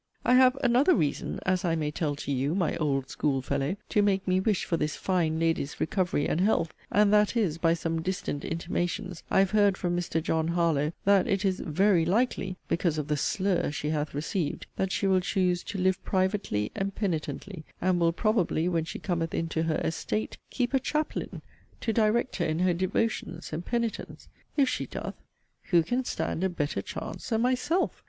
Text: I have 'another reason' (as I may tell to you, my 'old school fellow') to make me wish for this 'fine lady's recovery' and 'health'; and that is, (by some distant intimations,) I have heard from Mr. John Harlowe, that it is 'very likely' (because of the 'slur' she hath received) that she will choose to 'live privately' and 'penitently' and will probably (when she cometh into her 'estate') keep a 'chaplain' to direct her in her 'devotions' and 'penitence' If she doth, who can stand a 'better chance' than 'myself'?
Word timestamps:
I 0.25 0.33
have 0.33 0.57
'another 0.63 0.95
reason' 0.95 1.39
(as 1.45 1.63
I 1.63 1.75
may 1.75 1.91
tell 1.91 2.15
to 2.15 2.31
you, 2.31 2.55
my 2.55 2.75
'old 2.77 3.11
school 3.11 3.43
fellow') 3.43 3.75
to 3.89 4.01
make 4.01 4.27
me 4.27 4.39
wish 4.39 4.65
for 4.65 4.75
this 4.75 4.95
'fine 4.95 5.39
lady's 5.39 5.79
recovery' 5.79 6.27
and 6.27 6.41
'health'; 6.41 6.73
and 6.91 7.13
that 7.13 7.37
is, 7.37 7.59
(by 7.59 7.75
some 7.75 8.01
distant 8.01 8.43
intimations,) 8.43 9.21
I 9.29 9.37
have 9.37 9.51
heard 9.51 9.77
from 9.77 9.95
Mr. 9.95 10.19
John 10.19 10.47
Harlowe, 10.47 10.91
that 11.05 11.27
it 11.27 11.45
is 11.45 11.59
'very 11.59 12.03
likely' 12.03 12.57
(because 12.67 12.97
of 12.97 13.09
the 13.09 13.15
'slur' 13.15 13.69
she 13.69 13.89
hath 13.89 14.15
received) 14.15 14.65
that 14.75 14.91
she 14.91 15.05
will 15.05 15.19
choose 15.19 15.61
to 15.65 15.77
'live 15.77 16.03
privately' 16.03 16.71
and 16.73 16.95
'penitently' 16.95 17.63
and 17.79 17.99
will 17.99 18.11
probably 18.11 18.67
(when 18.67 18.85
she 18.85 18.97
cometh 18.97 19.35
into 19.35 19.61
her 19.61 19.77
'estate') 19.83 20.37
keep 20.49 20.73
a 20.73 20.79
'chaplain' 20.79 21.43
to 21.79 21.93
direct 21.93 22.37
her 22.37 22.45
in 22.47 22.57
her 22.57 22.73
'devotions' 22.73 23.53
and 23.53 23.65
'penitence' 23.67 24.27
If 24.57 24.67
she 24.67 24.87
doth, 24.87 25.13
who 25.65 25.83
can 25.83 26.05
stand 26.05 26.43
a 26.43 26.49
'better 26.49 26.81
chance' 26.81 27.29
than 27.29 27.41
'myself'? 27.41 27.99